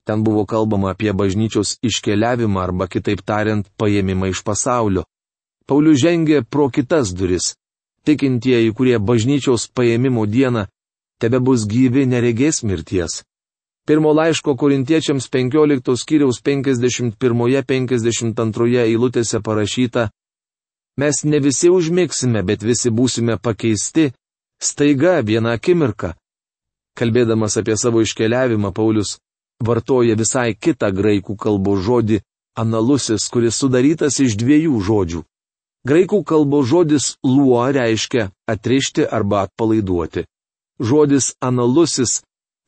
Ten 0.05 0.23
buvo 0.23 0.45
kalbama 0.45 0.91
apie 0.91 1.13
bažnyčios 1.13 1.77
iškeliavimą 1.81 2.59
arba 2.61 2.87
kitaip 2.91 3.23
tariant 3.25 3.65
paėmimą 3.79 4.29
iš 4.33 4.43
pasaulio. 4.43 5.05
Paulius 5.65 6.01
žengė 6.03 6.43
pro 6.43 6.69
kitas 6.69 7.13
duris. 7.15 7.55
Tikintieji, 8.05 8.73
kurie 8.77 8.99
bažnyčios 8.99 9.69
paėmimo 9.73 10.27
dieną 10.27 10.67
tebe 11.19 11.39
bus 11.39 11.65
gyvi 11.65 12.05
neregės 12.05 12.63
mirties. 12.67 13.23
Pirmo 13.87 14.11
laiško 14.17 14.55
korintiečiams 14.57 15.29
15 15.29 15.95
skyriaus 16.01 16.41
51-52 16.43 18.79
eilutėse 18.83 19.39
parašyta, 19.45 20.09
mes 20.97 21.23
ne 21.23 21.39
visi 21.39 21.69
užmigsime, 21.69 22.43
bet 22.43 22.63
visi 22.63 22.89
būsime 22.89 23.37
pakeisti, 23.37 24.11
staiga 24.61 25.19
vieną 25.21 25.55
akimirką. 25.57 26.13
Kalbėdamas 26.95 27.57
apie 27.59 27.75
savo 27.77 28.01
iškeliavimą, 28.05 28.71
Paulius 28.71 29.17
vartoja 29.63 30.15
visai 30.15 30.55
kitą 30.55 30.91
graikų 30.95 31.35
kalbos 31.35 31.83
žodį 31.83 32.21
analusis, 32.55 33.27
kuris 33.31 33.59
sudarytas 33.59 34.19
iš 34.23 34.37
dviejų 34.39 34.79
žodžių. 34.87 35.23
Graikų 35.85 36.23
kalbos 36.23 36.69
žodis 36.71 37.09
luo 37.23 37.59
reiškia 37.71 38.31
atrišti 38.49 39.05
arba 39.05 39.43
atpalaiduoti. 39.45 40.23
Žodis 40.79 41.35
analusis 41.43 42.21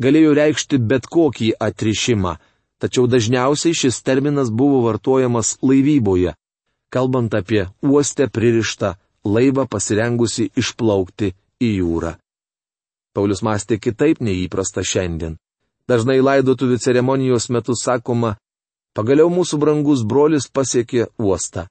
galėjo 0.03 0.35
reikšti 0.37 0.77
bet 0.77 1.07
kokį 1.09 1.53
atrišimą, 1.59 2.35
tačiau 2.77 3.07
dažniausiai 3.07 3.73
šis 3.73 4.03
terminas 4.05 4.51
buvo 4.51 4.83
vartojamas 4.85 5.55
laivyboje, 5.63 6.35
kalbant 6.93 7.33
apie 7.33 7.67
uostę 7.81 8.27
pririštą 8.27 8.93
laivą 9.25 9.67
pasirengusi 9.67 10.49
išplaukti 10.55 11.33
į 11.61 11.69
jūrą. 11.81 12.15
Paulius 13.15 13.41
mąstė 13.41 13.79
kitaip 13.81 14.21
neįprasta 14.21 14.83
šiandien. 14.85 15.37
Dažnai 15.89 16.19
laidotuvių 16.21 16.77
ceremonijos 16.83 17.47
metu 17.49 17.73
sakoma, 17.75 18.35
pagaliau 18.93 19.31
mūsų 19.31 19.57
brangus 19.61 20.03
brolis 20.03 20.49
pasiekė 20.51 21.07
uostą. 21.17 21.65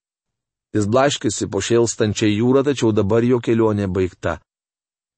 Jis 0.75 0.89
blaškėsi 0.91 1.47
po 1.53 1.63
šėlstančią 1.63 2.29
jūrą, 2.33 2.65
tačiau 2.67 2.93
dabar 2.93 3.25
jo 3.25 3.39
kelionė 3.41 3.87
baigta. 3.87 4.41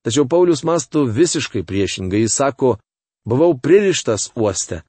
Tačiau 0.04 0.28
Paulius 0.30 0.62
mastų 0.64 1.06
visiškai 1.10 1.64
priešingai, 1.66 2.22
jis 2.26 2.36
sako, 2.38 2.76
buvau 3.26 3.56
pririštas 3.58 4.30
uoste. 4.36 4.82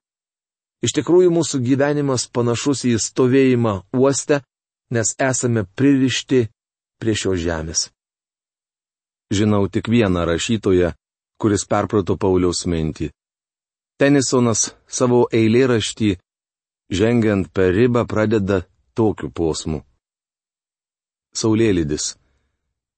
Iš 0.86 0.94
tikrųjų 1.00 1.32
mūsų 1.34 1.60
gyvenimas 1.66 2.28
panašus 2.32 2.86
į 2.88 2.98
stovėjimą 3.04 3.74
uoste, 4.00 4.42
nes 4.90 5.14
esame 5.20 5.64
pririšti 5.78 6.48
prie 7.00 7.16
šios 7.16 7.40
žemės. 7.44 7.90
Žinau 9.30 9.68
tik 9.70 9.90
vieną 9.94 10.26
rašytoją, 10.26 10.94
kuris 11.40 11.66
perprato 11.70 12.18
Pauliaus 12.18 12.66
mintį. 12.66 13.12
Tenisonas 14.00 14.72
savo 14.88 15.28
eilėraštį, 15.40 16.16
žengiant 16.90 17.52
per 17.54 17.76
ribą, 17.76 18.06
pradeda 18.10 18.64
tokiu 18.98 19.30
posmu. 19.30 19.84
Saulėlydis. 21.36 22.16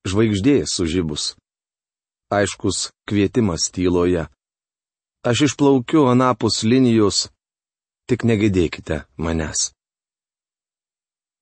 Žvaigždė 0.07 0.63
sužibus. 0.65 1.36
Aiškus 2.31 2.89
kvietimas 3.05 3.67
tyloje. 3.75 4.29
Aš 5.27 5.43
išplaukiu 5.50 6.07
anapus 6.10 6.63
linijos, 6.63 7.27
tik 8.10 8.24
negėdėkite 8.25 9.03
manęs. 9.21 9.69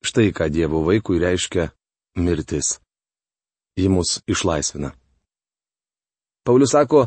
Štai 0.00 0.32
ką 0.32 0.48
Dievo 0.48 0.80
vaikui 0.84 1.20
reiškia 1.20 1.70
mirtis. 2.16 2.80
Ji 3.76 3.88
mus 3.88 4.20
išlaisvina. 4.26 4.94
Paulius 6.44 6.72
sako, 6.72 7.06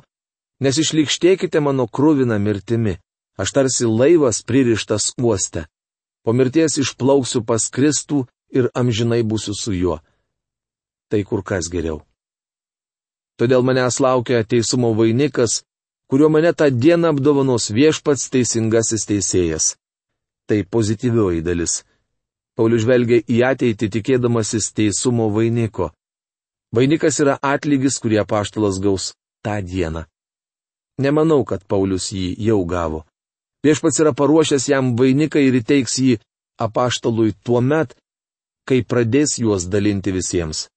nes 0.61 0.77
išlikštėkite 0.77 1.59
mano 1.59 1.87
krūviną 1.89 2.37
mirtimi, 2.39 2.99
aš 3.37 3.53
tarsi 3.55 3.89
laivas 3.89 4.43
pririštas 4.45 5.13
uoste. 5.17 5.65
Po 6.23 6.31
mirties 6.33 6.77
išplauksiu 6.79 7.43
pas 7.43 7.65
Kristų 7.67 8.23
ir 8.53 8.69
amžinai 8.77 9.23
būsiu 9.25 9.57
su 9.57 9.73
juo. 9.73 9.99
Tai 11.09 11.21
kur 11.27 11.43
kas 11.43 11.67
geriau. 11.73 12.03
Todėl 13.37 13.65
manęs 13.65 13.97
laukia 13.99 14.43
teisumo 14.45 14.93
vainikas, 14.93 15.63
kuriuo 16.07 16.29
mane 16.29 16.53
tą 16.53 16.69
dieną 16.69 17.09
apdovanos 17.13 17.71
viešpats 17.73 18.29
teisingasis 18.29 19.07
teisėjas. 19.09 19.73
Tai 20.47 20.61
pozityvioji 20.69 21.41
dalis. 21.41 21.81
Paulius 22.57 22.83
žvelgia 22.85 23.23
į 23.25 23.39
ateitį 23.49 23.89
tikėdamasis 23.95 24.69
teisumo 24.77 25.29
vainiko. 25.33 25.89
Vainikas 26.73 27.19
yra 27.23 27.37
atlygis, 27.41 27.97
kurį 28.01 28.21
apaštalas 28.21 28.79
gaus 28.81 29.13
tą 29.45 29.57
dieną. 29.61 30.05
Nemanau, 31.01 31.41
kad 31.45 31.65
Paulius 31.65 32.11
jį 32.13 32.35
jau 32.37 32.59
gavo. 32.69 33.03
Viešpats 33.65 34.01
yra 34.03 34.13
paruošęs 34.13 34.67
jam 34.69 34.93
vainiką 34.99 35.41
ir 35.41 35.57
įteiks 35.61 35.97
jį 36.03 36.19
apaštalui 36.61 37.33
tuo 37.45 37.61
met, 37.61 37.95
kai 38.67 38.83
pradės 38.85 39.39
juos 39.41 39.65
dalinti 39.65 40.13
visiems. 40.13 40.67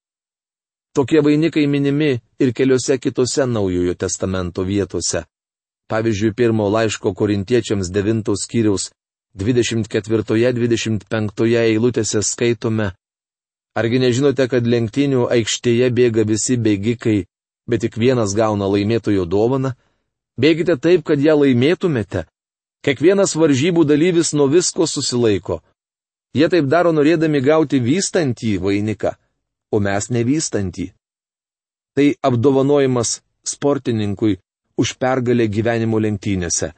Tokie 0.97 1.21
vainikai 1.21 1.67
minimi 1.69 2.15
ir 2.41 2.53
keliose 2.57 2.97
kitose 2.97 3.45
Naujojo 3.45 3.93
testamento 3.93 4.63
vietose. 4.65 5.27
Pavyzdžiui, 5.87 6.33
pirmo 6.33 6.65
laiško 6.73 7.13
korintiečiams 7.13 7.91
9 7.93 8.33
skyriaus 8.35 8.89
24-25 9.37 11.61
eilutėse 11.61 12.25
skaitome. 12.25 12.97
Argi 13.77 14.01
nežinote, 14.01 14.49
kad 14.49 14.65
lenktynių 14.65 15.29
aikštėje 15.35 15.91
bėga 15.93 16.25
visi 16.25 16.57
bėgikai, 16.57 17.29
bet 17.69 17.85
tik 17.85 18.01
vienas 18.01 18.33
gauna 18.33 18.65
laimėtojo 18.71 19.29
dovaną? 19.29 19.77
Bėgite 20.37 20.77
taip, 20.81 21.05
kad 21.05 21.21
ją 21.21 21.37
laimėtumėte. 21.37 22.25
Kiekvienas 22.85 23.35
varžybų 23.37 23.85
dalyvis 23.85 24.33
nuo 24.33 24.47
visko 24.49 24.87
susilaiko. 24.89 25.61
Jie 26.37 26.49
taip 26.49 26.67
daro 26.69 26.91
norėdami 26.93 27.41
gauti 27.41 27.79
vystantį 27.81 28.57
vainiką, 28.61 29.15
o 29.73 29.79
mes 29.81 30.09
nevystantį. 30.13 30.91
Tai 31.97 32.07
apdovanojimas 32.29 33.21
sportininkui 33.45 34.37
už 34.77 34.93
pergalę 35.01 35.47
gyvenimo 35.49 35.99
lenktynėse. 35.99 36.73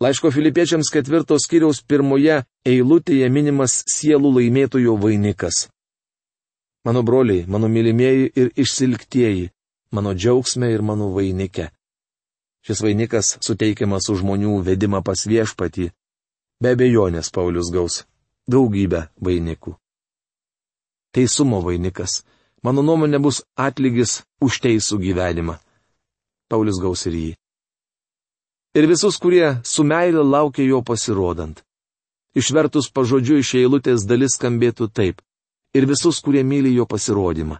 Laiško 0.00 0.30
filipiečiams 0.32 0.88
ketvirtos 0.88 1.44
kiriaus 1.44 1.82
pirmoje 1.84 2.38
eilutėje 2.64 3.26
minimas 3.28 3.82
sielų 3.94 4.30
laimėtojo 4.38 4.94
vainikas. 4.96 5.66
Mano 6.88 7.02
broliai, 7.04 7.44
mano 7.44 7.68
mylimieji 7.68 8.30
ir 8.32 8.48
išsilgtieji, 8.56 9.50
mano 9.92 10.14
džiaugsme 10.16 10.70
ir 10.72 10.80
mano 10.80 11.10
vainike. 11.12 11.68
Šis 12.64 12.80
vainikas 12.80 13.34
suteikiamas 13.44 14.08
už 14.08 14.22
žmonių 14.22 14.62
vedimą 14.64 15.02
pas 15.04 15.26
viešpatį. 15.28 15.90
Be 16.60 16.72
abejonės 16.72 17.28
Paulius 17.32 17.68
gaus 17.72 18.04
daugybę 18.48 19.06
vainikų. 19.20 19.76
Teisumo 21.12 21.60
vainikas. 21.60 22.22
Mano 22.64 22.80
nuomonė 22.80 23.20
bus 23.20 23.42
atlygis 23.56 24.22
už 24.40 24.60
teisų 24.64 25.00
gyvenimą. 25.04 25.60
Paulius 26.48 26.80
gaus 26.80 27.04
ir 27.08 27.20
jį. 27.20 27.30
Ir 28.74 28.86
visus, 28.86 29.16
kurie 29.18 29.56
su 29.64 29.82
meile 29.84 30.22
laukia 30.22 30.64
jo 30.64 30.82
pasirodant. 30.82 31.62
Išvertus 32.38 32.86
pažodžiu 32.94 33.40
iš 33.42 33.56
eilutės 33.58 34.04
dalis 34.06 34.36
skambėtų 34.38 34.86
taip. 34.94 35.18
Ir 35.74 35.86
visus, 35.90 36.20
kurie 36.22 36.44
myli 36.46 36.70
jo 36.76 36.86
pasirodymą. 36.86 37.58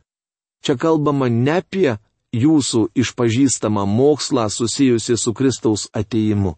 Čia 0.62 0.76
kalbama 0.78 1.26
ne 1.26 1.56
apie 1.58 1.96
jūsų 2.30 2.92
išpažįstamą 2.94 3.86
mokslą 3.90 4.46
susijusi 4.50 5.16
su 5.18 5.34
Kristaus 5.34 5.88
ateimu. 5.92 6.54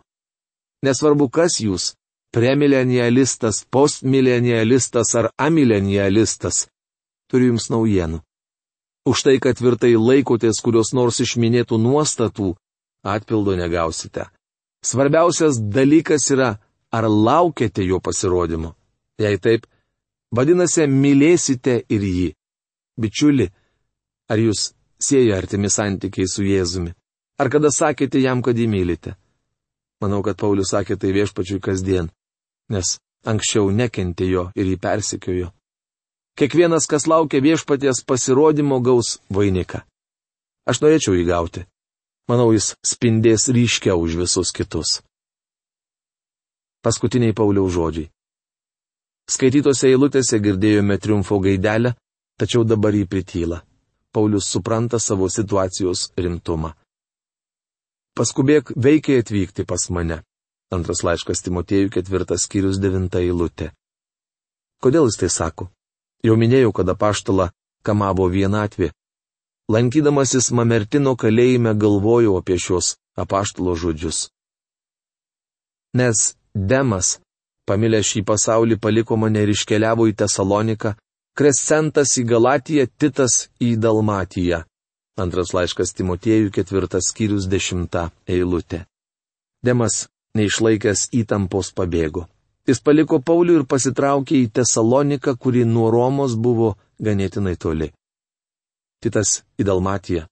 Nesvarbu, 0.84 1.30
kas 1.30 1.60
jūs- 1.60 1.94
premilenialistas, 2.36 3.64
postmilenialistas 3.70 5.14
ar 5.14 5.30
amilenialistas. 5.38 6.68
Turiu 7.30 7.52
jums 7.52 7.70
naujienų. 7.70 8.20
Už 9.06 9.22
tai, 9.22 9.38
kad 9.40 9.56
tvirtai 9.56 9.96
laikotės 9.96 10.60
kurios 10.60 10.92
nors 10.92 11.20
išminėtų 11.20 11.78
nuostatų, 11.80 12.54
atpildo 13.02 13.56
negausite. 13.56 14.28
Svarbiausias 14.82 15.60
dalykas 15.62 16.30
yra, 16.34 16.56
ar 16.92 17.04
laukiate 17.08 17.84
jo 17.86 18.00
pasirodymo. 18.00 18.74
Jei 19.22 19.38
taip, 19.38 19.66
vadinasi, 20.34 20.88
mylėsite 20.90 21.82
ir 21.88 22.02
jį. 22.02 22.28
Bičiuli, 23.00 23.46
ar 24.28 24.42
jūs 24.42 24.72
sieja 25.00 25.38
artimi 25.38 25.70
santykiai 25.70 26.28
su 26.28 26.44
Jėzumi? 26.44 26.92
Ar 27.40 27.48
kada 27.50 27.70
sakėte 27.72 28.20
jam, 28.20 28.42
kad 28.42 28.58
jį 28.58 28.68
mylite? 28.68 29.16
Manau, 30.02 30.20
kad 30.22 30.36
Paulius 30.36 30.74
sakė 30.74 30.98
tai 30.98 31.12
viešpačiui 31.14 31.62
kasdien, 31.62 32.10
nes 32.74 32.96
anksčiau 33.24 33.70
nekentė 33.70 34.26
jo 34.28 34.48
ir 34.58 34.66
jį 34.66 34.78
persikiojo. 34.82 35.52
Kiekvienas, 36.38 36.88
kas 36.90 37.06
laukia 37.06 37.42
viešpaties 37.44 38.02
pasirodymo, 38.08 38.80
gaus 38.80 39.18
vainiką. 39.30 39.82
Aš 40.66 40.80
norėčiau 40.82 41.14
jį 41.14 41.26
gauti. 41.28 41.64
Manau, 42.30 42.52
jis 42.54 42.74
spindės 42.86 43.48
ryškiau 43.50 43.98
už 44.04 44.20
visus 44.22 44.52
kitus. 44.54 45.00
Paskutiniai 46.82 47.34
Pauliaus 47.34 47.74
žodžiai. 47.74 48.10
Skaitytose 49.30 49.90
eilutėse 49.90 50.38
girdėjome 50.42 50.98
triumfo 50.98 51.38
gaidelę, 51.42 51.94
tačiau 52.38 52.64
dabar 52.66 52.94
jį 52.94 53.06
prityla. 53.10 53.62
Paulius 54.12 54.48
supranta 54.50 54.98
savo 54.98 55.28
situacijos 55.30 56.10
rimtumą. 56.18 56.72
Paskubėk 58.18 58.74
veikiai 58.76 59.22
atvykti 59.22 59.64
pas 59.64 59.86
mane. 59.90 60.18
Antras 60.72 61.00
laiškas 61.06 61.40
Timotėjų 61.46 61.92
ketvirtas 61.94 62.44
skyrius 62.46 62.80
devinta 62.80 63.22
eilutė. 63.24 63.70
Kodėl 64.82 65.08
jis 65.08 65.18
tai 65.20 65.30
sako? 65.32 65.70
Jau 66.26 66.36
minėjau, 66.36 66.72
kad 66.76 66.90
apaštala 66.92 67.50
kamavo 67.86 68.28
vienatvė. 68.28 68.90
Lankydamasis 69.72 70.50
Mamertino 70.52 71.14
kalėjime 71.16 71.72
galvojau 71.78 72.34
apie 72.36 72.58
šios 72.60 72.96
apaštalo 73.16 73.72
žodžius. 73.78 74.26
Nes 75.96 76.34
Demas, 76.52 77.14
pamilęs 77.68 78.10
šį 78.10 78.22
pasaulį, 78.28 78.76
paliko 78.84 79.16
mane 79.16 79.44
ir 79.46 79.52
iškeliavo 79.54 80.08
į 80.10 80.16
Tesaloniką, 80.24 80.92
Krescentas 81.38 82.18
į 82.20 82.26
Galatiją, 82.28 82.84
Titas 83.00 83.46
į 83.64 83.70
Dalmatiją. 83.80 84.58
Antras 85.16 85.54
laiškas 85.56 85.94
Timotiejų 85.96 86.52
ketvirtas 86.52 87.08
skyrius 87.08 87.48
dešimta 87.48 88.10
eilutė. 88.28 88.82
Demas, 89.64 90.08
neišlaikęs 90.36 91.06
įtampos, 91.22 91.72
pabėgo. 91.72 92.26
Jis 92.68 92.84
paliko 92.84 93.22
Paulių 93.24 93.62
ir 93.62 93.66
pasitraukė 93.72 94.36
į 94.42 94.52
Tesaloniką, 94.60 95.38
kuri 95.40 95.64
nuo 95.64 95.88
Romos 95.94 96.36
buvo 96.36 96.74
ganėtinai 97.00 97.56
toli. 97.56 97.92
Titas 99.02 99.40
į 99.58 99.66
Dalmatiją. 99.66 100.28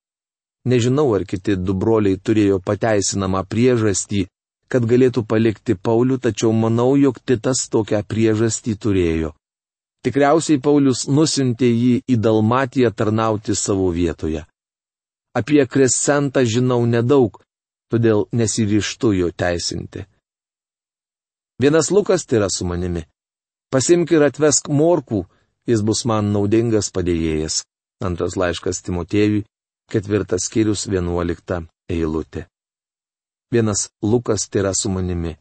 Nežinau, 0.70 1.08
ar 1.16 1.24
kiti 1.24 1.56
du 1.56 1.74
broliai 1.74 2.20
turėjo 2.20 2.60
pateisinamą 2.62 3.42
priežastį, 3.48 4.26
kad 4.70 4.86
galėtų 4.86 5.24
palikti 5.26 5.74
Paulių, 5.74 6.20
tačiau 6.22 6.52
manau, 6.54 6.94
jog 7.00 7.18
Titas 7.26 7.66
tokią 7.72 8.02
priežastį 8.06 8.76
turėjo. 8.76 9.32
Tikriausiai 10.04 10.60
Paulius 10.62 11.06
nusintė 11.08 11.68
jį 11.68 11.94
į 12.08 12.16
Dalmatiją 12.16 12.92
tarnauti 12.96 13.56
savo 13.56 13.90
vietoje. 13.92 14.46
Apie 15.36 15.66
Krescentą 15.66 16.44
žinau 16.44 16.86
nedaug, 16.86 17.36
todėl 17.90 18.24
nesiryštu 18.32 19.12
jo 19.18 19.28
teisinti. 19.30 20.06
Vienas 21.60 21.90
Lukas 21.90 22.24
tai 22.24 22.40
yra 22.40 22.48
su 22.48 22.64
manimi. 22.64 23.02
Pasimk 23.70 24.14
ir 24.14 24.24
atvesk 24.24 24.70
morkų, 24.72 25.24
jis 25.68 25.82
bus 25.86 26.06
man 26.08 26.32
naudingas 26.32 26.88
padėjėjas. 26.94 27.60
Antras 28.00 28.36
laiškas 28.40 28.82
Timotėjui, 28.86 29.44
ketvirtas 29.92 30.48
skyrius, 30.48 30.86
vienuolikta 30.88 31.62
eilutė. 31.90 32.46
Vienas 33.52 33.88
Lukas 34.02 34.48
tai 34.48 34.62
yra 34.64 34.74
su 34.74 34.90
manimi. 34.90 35.36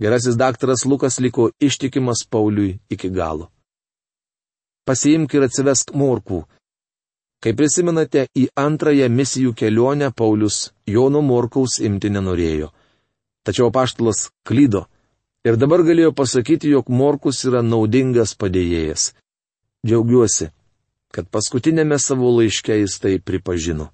Gerasis 0.00 0.36
daktaras 0.36 0.84
Lukas 0.86 1.18
liko 1.20 1.50
ištikimas 1.60 2.26
Pauliui 2.30 2.78
iki 2.90 3.10
galo 3.10 3.50
pasiimk 4.90 5.34
ir 5.36 5.46
atsivesk 5.46 5.92
morkų. 5.94 6.42
Kai 7.40 7.52
prisimenate, 7.56 8.26
į 8.36 8.50
antrąją 8.58 9.08
misijų 9.08 9.54
kelionę 9.56 10.10
Paulius 10.12 10.72
Jono 10.94 11.22
morkaus 11.24 11.78
imti 11.80 12.10
nenorėjo. 12.12 12.68
Tačiau 13.46 13.70
paštalas 13.72 14.28
klydo 14.44 14.84
ir 15.46 15.56
dabar 15.56 15.84
galėjo 15.86 16.12
pasakyti, 16.12 16.72
jog 16.74 16.90
morkus 16.92 17.44
yra 17.48 17.62
naudingas 17.64 18.34
padėjėjas. 18.36 19.12
Džiaugiuosi, 19.86 20.50
kad 21.14 21.28
paskutinėme 21.30 21.98
savo 21.98 22.30
laiške 22.38 22.76
jis 22.80 22.98
tai 23.02 23.18
pripažino. 23.18 23.90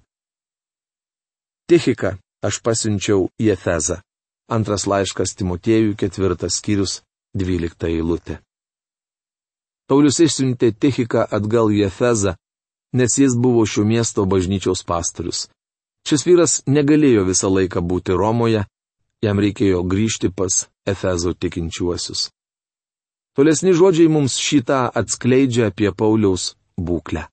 Tichika 1.67 2.15
aš 2.45 2.61
pasiunčiau 2.63 3.27
į 3.41 3.51
Efezą. 3.57 4.01
Antras 4.47 4.85
laiškas 4.87 5.35
Timotiejų 5.35 5.97
ketvirtas 5.99 6.61
skyrius, 6.61 7.01
dvylikta 7.35 7.89
eilutė. 7.91 8.37
Paulius 9.87 10.21
išsiuntė 10.23 10.71
Tichiką 10.71 11.25
atgal 11.31 11.73
į 11.75 11.83
Efezą, 11.89 12.37
nes 12.95 13.17
jis 13.19 13.35
buvo 13.35 13.65
šio 13.67 13.83
miesto 13.83 14.23
bažnyčios 14.23 14.85
pastorius. 14.87 15.47
Šis 16.07 16.23
vyras 16.23 16.53
negalėjo 16.67 17.25
visą 17.27 17.51
laiką 17.51 17.83
būti 17.83 18.15
Romoje, 18.15 18.63
jam 19.23 19.39
reikėjo 19.43 19.83
grįžti 19.83 20.31
pas 20.31 20.67
Efezo 20.87 21.33
tikinčiuosius. 21.33 22.29
Tolesni 23.35 23.73
žodžiai 23.75 24.07
mums 24.07 24.37
šitą 24.39 24.87
atskleidžia 24.95 25.67
apie 25.71 25.91
Pauliaus 25.91 26.53
būklę. 26.77 27.27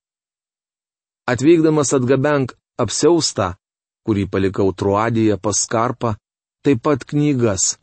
Atvykdamas 1.30 1.94
atgabenk 1.96 2.56
apsiaustą, 2.80 3.54
kurį 4.04 4.26
palikau 4.28 4.72
Truadėje 4.76 5.38
pas 5.40 5.60
Karpą, 5.70 6.16
taip 6.64 6.82
pat 6.84 7.04
knygas, 7.08 7.78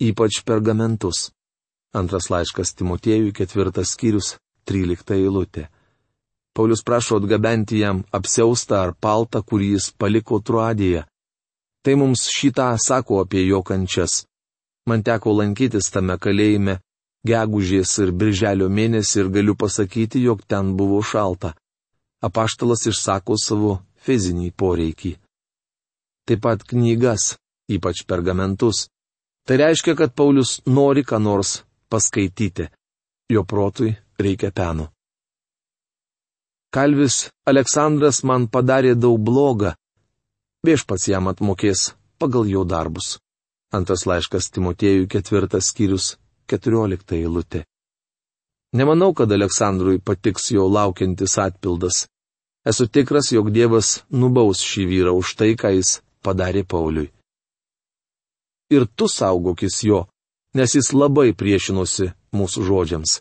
ypač 0.00 0.42
pergamentus. 0.44 1.30
Antras 1.96 2.28
laiškas 2.32 2.74
Timotiejui, 2.76 3.32
ketvirtas 3.36 3.94
skyrius, 3.94 4.36
trylikta 4.68 5.16
eilutė. 5.16 5.68
Paulius 6.52 6.84
prašo 6.84 7.16
atgabenti 7.20 7.80
jam 7.80 8.02
apsiaustą 8.12 8.80
ar 8.82 8.92
paltą, 8.92 9.40
kurį 9.40 9.72
jis 9.76 9.88
paliko 9.96 10.40
truadėje. 10.40 11.06
Tai 11.82 11.94
mums 11.96 12.28
šitą 12.28 12.74
sako 12.78 13.22
apie 13.24 13.46
jo 13.46 13.62
kančias. 13.64 14.26
Man 14.88 15.02
teko 15.06 15.32
lankytis 15.38 15.88
tame 15.94 16.18
kalėjime 16.20 16.80
gegužės 17.26 17.92
ir 18.02 18.12
birželio 18.12 18.68
mėnesį 18.68 19.20
ir 19.22 19.28
galiu 19.36 19.54
pasakyti, 19.58 20.22
jog 20.26 20.42
ten 20.46 20.74
buvo 20.76 21.00
šalta. 21.02 21.54
Apaštalas 22.22 22.86
išsako 22.90 23.36
savo 23.38 23.72
fizinį 24.06 24.52
poreikį. 24.58 25.16
Taip 26.26 26.42
pat 26.42 26.62
knygas, 26.70 27.36
ypač 27.70 28.04
pergamentus. 28.06 28.86
Tai 29.46 29.58
reiškia, 29.58 29.96
kad 29.98 30.14
Paulius 30.14 30.60
nori 30.66 31.02
ką 31.02 31.18
nors 31.18 31.62
paskaityti. 31.90 32.68
Jo 33.32 33.42
protui 33.44 33.94
reikia 34.18 34.52
peno. 34.54 34.92
Kalvis 36.72 37.28
Aleksandras 37.46 38.22
man 38.24 38.46
padarė 38.48 38.94
daug 38.94 39.18
blogą. 39.20 39.74
Viešpats 40.62 41.08
jam 41.10 41.26
atmokės 41.28 41.90
pagal 42.22 42.46
jo 42.46 42.62
darbus. 42.64 43.18
Antras 43.74 44.06
laiškas 44.06 44.50
Timotiejui 44.54 45.08
ketvirtas 45.10 45.72
skyrius 45.72 46.14
keturiolikta 46.52 47.16
eilutė. 47.16 47.64
Nemanau, 48.76 49.12
kad 49.12 49.32
Aleksandrui 49.32 49.98
patiks 50.00 50.50
jo 50.54 50.68
laukiantis 50.68 51.36
atpildas. 51.40 52.06
Esu 52.64 52.86
tikras, 52.86 53.32
jog 53.32 53.50
Dievas 53.52 54.02
nubaus 54.08 54.62
šį 54.64 54.86
vyrą 54.92 55.12
už 55.18 55.34
tai, 55.36 55.50
ką 55.60 55.74
jis 55.76 55.98
padarė 56.24 56.62
Pauliui. 56.64 57.10
Ir 58.72 58.86
tu 58.96 59.08
saugokis 59.10 59.82
jo, 59.84 60.06
nes 60.56 60.72
jis 60.78 60.92
labai 60.96 61.32
priešinosi 61.36 62.12
mūsų 62.32 62.64
žodžiams. 62.68 63.18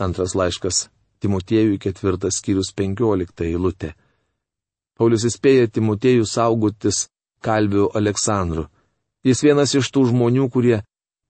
Antras 0.00 0.36
laiškas 0.38 0.86
Timotiejui 1.22 1.76
ketvirtas 1.78 2.40
skyrius 2.40 2.72
penkiolikta 2.74 3.44
eilutė. 3.46 3.92
Paulius 4.98 5.26
įspėja 5.28 5.68
Timotiejų 5.70 6.24
saugotis 6.26 7.06
kalviu 7.44 7.90
Aleksandru. 7.94 8.66
Jis 9.22 9.42
vienas 9.44 9.74
iš 9.78 9.90
tų 9.94 10.08
žmonių, 10.10 10.48
kurie 10.50 10.80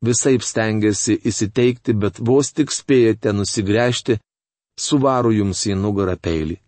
visai 0.04 0.38
stengiasi 0.40 1.18
įsiteikti, 1.30 1.94
bet 1.94 2.18
vos 2.18 2.52
tik 2.52 2.72
spėjate 2.74 3.32
nusigręžti, 3.32 4.18
suvaro 4.78 5.30
jums 5.32 5.66
į 5.66 5.76
nugarą 5.78 6.16
peilį. 6.16 6.58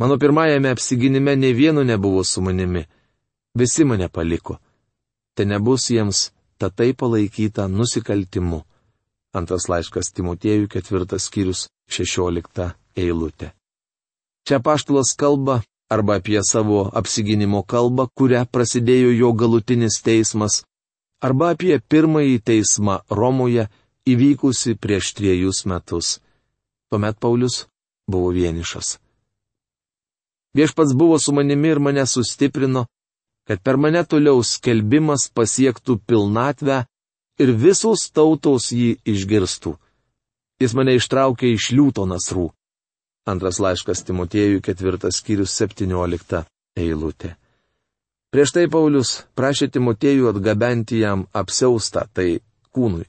Mano 0.00 0.16
pirmajame 0.18 0.70
apsiginime 0.72 1.36
ne 1.36 1.52
vieno 1.52 1.84
nebuvo 1.84 2.24
su 2.24 2.40
manimi. 2.40 2.86
Visi 3.54 3.84
mane 3.84 4.08
paliko. 4.08 4.56
Te 5.34 5.44
nebus 5.44 5.90
jiems 5.90 6.30
tatai 6.58 6.92
palaikyta 6.94 7.68
nusikaltimu. 7.68 8.62
Antras 9.36 9.68
laiškas 9.68 10.12
Timotiejų 10.16 10.68
ketvirtas 10.72 11.28
skyrius 11.28 11.66
šešiolikta 11.92 12.72
eilutė. 12.96 13.52
Čia 14.48 14.60
paštalas 14.60 15.12
kalba 15.16 15.62
arba 15.92 16.16
apie 16.16 16.40
savo 16.44 16.88
apsiginimo 17.00 17.62
kalbą, 17.62 18.08
kuria 18.16 18.44
prasidėjo 18.44 19.12
jo 19.12 19.32
galutinis 19.32 20.00
teismas, 20.04 20.62
arba 21.22 21.52
apie 21.54 21.78
pirmąjį 21.78 22.38
teismą 22.48 22.98
Romoje 23.10 23.68
įvykusi 24.08 24.74
prieš 24.82 25.12
trejus 25.18 25.64
metus. 25.70 26.18
Tuomet 26.90 27.18
Paulius 27.22 27.66
buvo 28.10 28.32
vienišas. 28.34 28.98
Viešpats 30.56 30.92
buvo 30.92 31.18
su 31.18 31.32
manimi 31.32 31.70
ir 31.72 31.80
mane 31.80 32.04
sustiprino, 32.06 32.86
kad 33.48 33.62
per 33.62 33.76
mane 33.76 34.02
toliau 34.04 34.42
skelbimas 34.44 35.30
pasiektų 35.34 35.98
pilnatvę 36.06 36.82
ir 37.40 37.54
visos 37.64 38.10
tautos 38.12 38.68
jį 38.74 38.98
išgirstų. 39.08 39.72
Jis 40.60 40.74
mane 40.78 40.94
ištraukė 40.98 41.54
iš 41.54 41.70
liūto 41.72 42.04
nasrų. 42.06 42.50
Antras 43.26 43.58
laiškas 43.62 44.02
Timotiejui 44.06 44.60
ketvirtas 44.62 45.22
skyrius 45.22 45.54
septyniolikta 45.54 46.44
eilutė. 46.76 47.36
Prieš 48.32 48.54
tai 48.56 48.64
Paulius 48.72 49.26
prašė 49.36 49.68
Timotiejų 49.74 50.30
atgabenti 50.30 51.02
jam 51.02 51.26
apsiaustą, 51.36 52.06
tai 52.16 52.40
kūnui. 52.72 53.04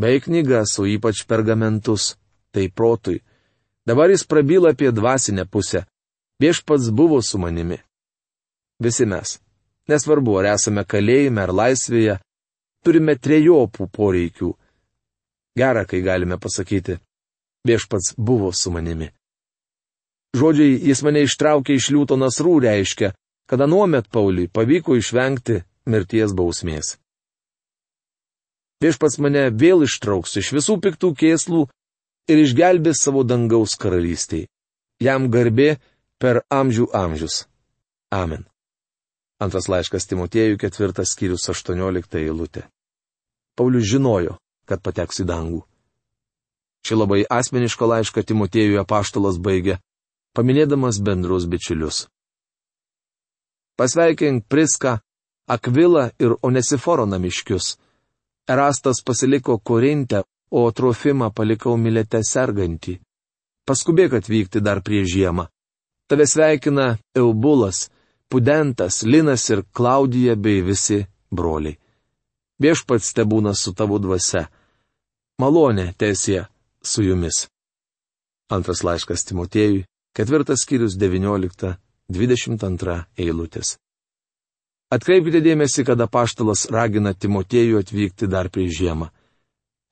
Bei 0.00 0.20
knygas, 0.24 0.78
o 0.80 0.86
ypač 0.88 1.26
pergamentus, 1.28 2.14
tai 2.54 2.70
protui. 2.72 3.20
Dabar 3.84 4.08
jis 4.08 4.24
prabyla 4.24 4.72
apie 4.72 4.88
dvasinę 4.96 5.44
pusę. 5.44 5.84
Viešpats 6.40 6.88
buvo 6.88 7.20
su 7.22 7.38
manimi. 7.38 7.76
Visi 8.80 9.04
mes. 9.04 9.36
Nesvarbu, 9.92 10.38
ar 10.40 10.54
esame 10.54 10.86
kalėjime 10.88 11.42
ar 11.44 11.52
laisvėje, 11.52 12.16
turime 12.84 13.18
trejopų 13.20 13.90
poreikių. 13.92 14.50
Gera, 15.58 15.84
kai 15.84 16.00
galime 16.00 16.38
pasakyti, 16.40 16.96
viešpats 17.68 18.14
buvo 18.16 18.54
su 18.56 18.72
manimi. 18.72 19.10
Žodžiai, 20.32 20.78
jis 20.88 21.02
mane 21.04 21.26
ištraukė 21.26 21.76
iš 21.76 21.90
liūto 21.92 22.16
nasrų 22.16 22.60
reiškia, 22.64 23.10
kad 23.50 23.60
anuomet 23.60 24.06
Pauliui 24.14 24.46
pavyko 24.46 24.94
išvengti 24.94 25.56
mirties 25.90 26.30
bausmės. 26.38 26.92
Viešpats 28.80 29.18
mane 29.18 29.48
vėl 29.50 29.82
ištrauks 29.82 30.36
iš 30.38 30.52
visų 30.54 30.76
piktų 30.84 31.10
kėslų 31.18 31.64
ir 32.30 32.42
išgelbės 32.44 33.02
savo 33.02 33.24
dangaus 33.26 33.74
karalystiai. 33.80 34.46
Jam 35.02 35.26
garbė 35.34 35.80
per 36.22 36.44
amžių 36.46 36.86
amžius. 36.94 37.40
Amen. 38.14 38.46
Antras 39.42 39.66
laiškas 39.72 40.06
Timotiejų 40.06 40.60
ketvirtas 40.62 41.16
skyrius 41.16 41.48
18 41.50 42.22
eilutė. 42.22 42.68
Paulius 43.58 43.90
žinojo, 43.90 44.38
kad 44.68 44.78
pateks 44.86 45.24
į 45.24 45.26
dangų. 45.26 45.64
Šį 46.86 47.02
labai 47.02 47.20
asmenišką 47.26 47.90
laišką 47.96 48.22
Timotiejui 48.30 48.78
apaštalas 48.78 49.42
baigė, 49.42 49.80
paminėdamas 50.38 51.02
bendrus 51.02 51.50
bičiulius. 51.50 52.06
Pasveikink 53.80 54.44
Priską, 54.48 54.98
Akvilą 55.48 56.10
ir 56.18 56.34
Onesiforo 56.42 57.06
namiškius. 57.06 57.78
Erastas 58.48 59.00
pasiliko 59.06 59.58
Korinte, 59.58 60.22
o 60.50 60.70
Trofimą 60.70 61.30
palikau 61.32 61.78
Milete 61.80 62.20
sergantį. 62.20 62.98
Paskubėk 63.64 64.18
atvykti 64.18 64.60
dar 64.60 64.82
prie 64.84 65.00
žiemą. 65.08 65.46
Tave 66.08 66.26
sveikina 66.26 66.98
Eubulas 67.16 67.88
Pudentas, 68.28 69.00
Linas 69.02 69.48
ir 69.50 69.64
Klaudija 69.72 70.36
bei 70.36 70.60
visi 70.60 71.00
broliai. 71.32 71.78
Viešpats 72.60 73.14
te 73.16 73.24
būna 73.24 73.54
su 73.56 73.72
tavo 73.72 73.96
dvasia. 73.98 74.50
Malonė 75.40 75.94
tiesie 75.96 76.44
su 76.82 77.06
jumis. 77.08 77.46
Antras 78.52 78.84
laiškas 78.84 79.24
Timotėjui, 79.24 79.86
ketvirtas 80.12 80.66
skyrius 80.66 81.00
19-22 82.10 82.96
eilutės. 83.18 83.78
Atkreipkite 84.90 85.38
dėmesį, 85.44 85.84
kada 85.86 86.08
paštalas 86.10 86.66
ragina 86.74 87.14
Timotėjų 87.14 87.78
atvykti 87.84 88.26
dar 88.26 88.50
prieš 88.50 88.80
žiemą. 88.80 89.10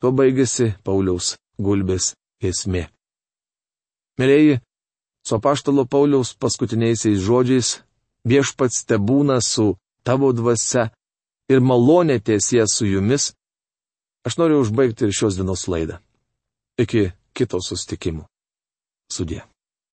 Tuo 0.02 0.10
baigėsi 0.10 0.72
Pauliaus 0.82 1.36
gulbės 1.58 2.12
esmė. 2.42 2.88
Mėlyji, 4.18 4.58
su 5.22 5.38
paštalo 5.38 5.86
Pauliaus 5.86 6.34
paskutiniaisiais 6.34 7.22
žodžiais 7.22 7.76
viešpats 8.26 8.82
te 8.88 8.98
būna 8.98 9.38
su 9.42 9.76
tavo 10.02 10.32
dvasia 10.34 10.88
ir 11.48 11.62
malonė 11.62 12.18
tiesie 12.18 12.64
su 12.66 12.86
jumis, 12.86 13.32
aš 14.26 14.38
noriu 14.40 14.58
užbaigti 14.64 15.06
ir 15.06 15.14
šios 15.14 15.38
dienos 15.38 15.68
laidą. 15.70 16.00
Iki 16.78 17.12
kito 17.34 17.62
sustikimo. 17.62 18.26
Sudė. 19.10 19.44